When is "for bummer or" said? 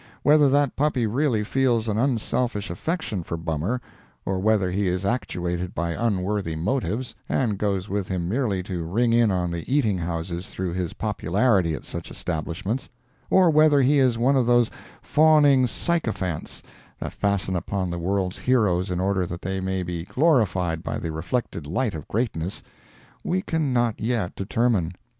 3.21-4.39